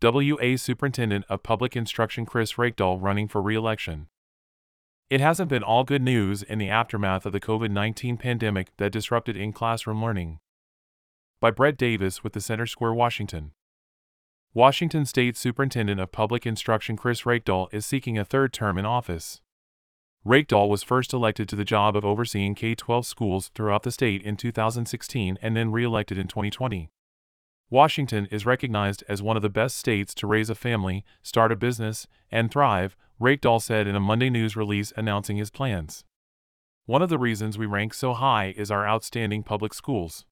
WA 0.00 0.56
Superintendent 0.56 1.24
of 1.28 1.42
Public 1.42 1.74
Instruction 1.74 2.24
Chris 2.24 2.52
Reykdal 2.52 3.02
running 3.02 3.26
for 3.26 3.42
re-election. 3.42 4.06
It 5.10 5.20
hasn't 5.20 5.48
been 5.48 5.64
all 5.64 5.82
good 5.82 6.02
news 6.02 6.44
in 6.44 6.58
the 6.58 6.68
aftermath 6.68 7.26
of 7.26 7.32
the 7.32 7.40
COVID-19 7.40 8.16
pandemic 8.16 8.68
that 8.76 8.92
disrupted 8.92 9.36
in-classroom 9.36 10.00
learning. 10.00 10.38
By 11.40 11.50
Brett 11.50 11.76
Davis 11.76 12.22
with 12.22 12.32
the 12.32 12.40
Center 12.40 12.66
Square, 12.66 12.94
Washington. 12.94 13.52
Washington 14.54 15.04
State 15.04 15.36
Superintendent 15.36 16.00
of 16.00 16.12
Public 16.12 16.46
Instruction 16.46 16.96
Chris 16.96 17.22
Reykdal 17.22 17.66
is 17.72 17.84
seeking 17.84 18.16
a 18.16 18.24
third 18.24 18.52
term 18.52 18.78
in 18.78 18.84
office. 18.84 19.40
Reykdal 20.24 20.68
was 20.68 20.84
first 20.84 21.12
elected 21.12 21.48
to 21.48 21.56
the 21.56 21.64
job 21.64 21.96
of 21.96 22.04
overseeing 22.04 22.54
K-12 22.54 23.04
schools 23.04 23.50
throughout 23.54 23.82
the 23.82 23.90
state 23.90 24.22
in 24.22 24.36
2016 24.36 25.38
and 25.42 25.56
then 25.56 25.72
re-elected 25.72 26.18
in 26.18 26.28
2020. 26.28 26.90
Washington 27.70 28.26
is 28.30 28.46
recognized 28.46 29.04
as 29.08 29.20
one 29.22 29.36
of 29.36 29.42
the 29.42 29.50
best 29.50 29.76
states 29.76 30.14
to 30.14 30.26
raise 30.26 30.48
a 30.48 30.54
family, 30.54 31.04
start 31.22 31.52
a 31.52 31.56
business, 31.56 32.06
and 32.30 32.50
thrive, 32.50 32.96
Reykdal 33.20 33.60
said 33.60 33.86
in 33.86 33.94
a 33.94 34.00
Monday 34.00 34.30
news 34.30 34.56
release 34.56 34.92
announcing 34.96 35.36
his 35.36 35.50
plans. 35.50 36.04
One 36.86 37.02
of 37.02 37.10
the 37.10 37.18
reasons 37.18 37.58
we 37.58 37.66
rank 37.66 37.92
so 37.92 38.14
high 38.14 38.54
is 38.56 38.70
our 38.70 38.88
outstanding 38.88 39.42
public 39.42 39.74
schools. 39.74 40.24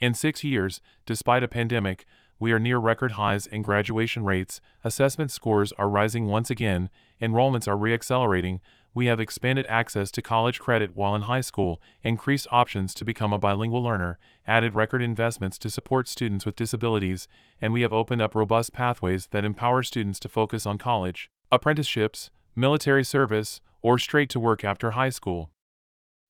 In 0.00 0.14
six 0.14 0.42
years, 0.42 0.80
despite 1.06 1.44
a 1.44 1.48
pandemic, 1.48 2.04
we 2.40 2.50
are 2.50 2.58
near 2.58 2.78
record 2.78 3.12
highs 3.12 3.46
in 3.46 3.62
graduation 3.62 4.24
rates, 4.24 4.60
assessment 4.82 5.30
scores 5.30 5.72
are 5.72 5.88
rising 5.88 6.26
once 6.26 6.50
again, 6.50 6.90
enrollments 7.20 7.68
are 7.68 7.76
reaccelerating, 7.76 8.58
we 8.94 9.06
have 9.06 9.20
expanded 9.20 9.66
access 9.68 10.10
to 10.10 10.22
college 10.22 10.58
credit 10.58 10.96
while 10.96 11.14
in 11.14 11.22
high 11.22 11.40
school, 11.40 11.80
increased 12.02 12.46
options 12.50 12.94
to 12.94 13.04
become 13.04 13.32
a 13.32 13.38
bilingual 13.38 13.82
learner, 13.82 14.18
added 14.46 14.74
record 14.74 15.02
investments 15.02 15.58
to 15.58 15.70
support 15.70 16.08
students 16.08 16.46
with 16.46 16.56
disabilities, 16.56 17.28
and 17.60 17.72
we 17.72 17.82
have 17.82 17.92
opened 17.92 18.22
up 18.22 18.34
robust 18.34 18.72
pathways 18.72 19.28
that 19.28 19.44
empower 19.44 19.82
students 19.82 20.18
to 20.18 20.28
focus 20.28 20.66
on 20.66 20.78
college, 20.78 21.30
apprenticeships, 21.52 22.30
military 22.56 23.04
service, 23.04 23.60
or 23.82 23.98
straight 23.98 24.30
to 24.30 24.40
work 24.40 24.64
after 24.64 24.92
high 24.92 25.10
school. 25.10 25.50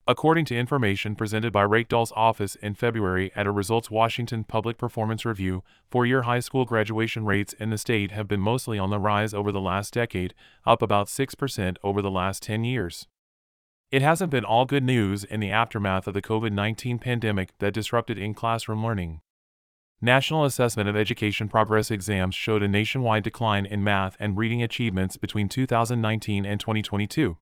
According 0.09 0.45
to 0.45 0.57
information 0.57 1.15
presented 1.15 1.53
by 1.53 1.63
Reykdal's 1.65 2.11
office 2.15 2.55
in 2.55 2.73
February 2.73 3.31
at 3.35 3.45
a 3.45 3.51
Results 3.51 3.91
Washington 3.91 4.43
Public 4.43 4.75
Performance 4.75 5.23
Review, 5.23 5.63
four 5.91 6.03
year 6.03 6.23
high 6.23 6.39
school 6.39 6.65
graduation 6.65 7.25
rates 7.25 7.53
in 7.53 7.69
the 7.69 7.77
state 7.77 8.09
have 8.09 8.27
been 8.27 8.39
mostly 8.39 8.79
on 8.79 8.89
the 8.89 8.97
rise 8.97 9.35
over 9.35 9.51
the 9.51 9.61
last 9.61 9.93
decade, 9.93 10.33
up 10.65 10.81
about 10.81 11.09
6% 11.09 11.77
over 11.83 12.01
the 12.01 12.09
last 12.09 12.41
10 12.41 12.63
years. 12.63 13.07
It 13.91 14.01
hasn't 14.01 14.31
been 14.31 14.43
all 14.43 14.65
good 14.65 14.83
news 14.83 15.23
in 15.23 15.41
the 15.41 15.51
aftermath 15.51 16.07
of 16.07 16.15
the 16.15 16.23
COVID 16.23 16.53
19 16.53 16.97
pandemic 16.97 17.51
that 17.59 17.75
disrupted 17.75 18.17
in 18.17 18.33
classroom 18.33 18.83
learning. 18.83 19.21
National 20.01 20.43
Assessment 20.43 20.89
of 20.89 20.95
Education 20.95 21.47
Progress 21.47 21.91
exams 21.91 22.33
showed 22.33 22.63
a 22.63 22.67
nationwide 22.67 23.21
decline 23.21 23.67
in 23.67 23.83
math 23.83 24.17
and 24.19 24.39
reading 24.39 24.63
achievements 24.63 25.17
between 25.17 25.47
2019 25.47 26.47
and 26.47 26.59
2022. 26.59 27.37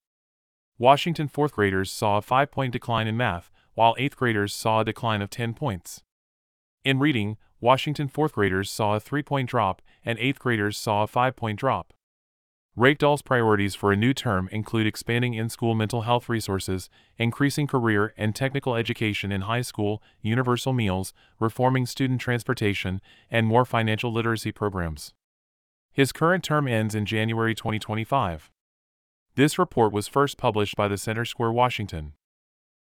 Washington 0.80 1.28
fourth 1.28 1.54
graders 1.54 1.92
saw 1.92 2.18
a 2.18 2.22
5 2.22 2.52
point 2.52 2.72
decline 2.72 3.08
in 3.08 3.18
math, 3.18 3.50
while 3.74 3.96
eighth 3.98 4.16
graders 4.16 4.54
saw 4.54 4.82
a 4.82 4.86
decline 4.86 5.24
of 5.24 5.32
10 5.32 5.56
points. 5.56 6.04
In 6.84 7.00
reading, 7.00 7.38
Washington 7.60 8.08
fourth 8.08 8.34
graders 8.34 8.70
saw 8.70 8.96
a 8.96 9.00
3 9.00 9.24
point 9.24 9.50
drop, 9.50 9.82
and 10.06 10.20
eighth 10.20 10.38
graders 10.38 10.78
saw 10.78 11.02
a 11.02 11.08
5 11.08 11.36
point 11.36 11.58
drop. 11.58 11.94
Reykdal's 12.78 13.24
priorities 13.24 13.74
for 13.74 13.92
a 13.92 13.96
new 13.96 14.14
term 14.14 14.48
include 14.52 14.86
expanding 14.86 15.34
in 15.34 15.50
school 15.50 15.74
mental 15.74 16.04
health 16.04 16.30
resources, 16.30 16.92
increasing 17.18 17.66
career 17.66 18.14
and 18.16 18.36
technical 18.36 18.76
education 18.76 19.32
in 19.32 19.42
high 19.42 19.64
school, 19.64 20.04
universal 20.22 20.74
meals, 20.74 21.12
reforming 21.40 21.88
student 21.88 22.22
transportation, 22.22 23.02
and 23.32 23.48
more 23.48 23.66
financial 23.66 24.14
literacy 24.14 24.52
programs. 24.52 25.16
His 25.92 26.12
current 26.12 26.44
term 26.44 26.68
ends 26.68 26.94
in 26.94 27.08
January 27.08 27.56
2025. 27.56 28.52
This 29.38 29.60
report 29.60 29.94
was 29.94 30.08
first 30.08 30.40
published 30.40 30.76
by 30.76 30.88
the 30.88 30.98
Center 30.98 31.24
Square, 31.24 31.52
Washington. 31.52 32.14